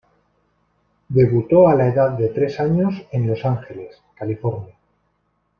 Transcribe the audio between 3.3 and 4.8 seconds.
Ángeles, California.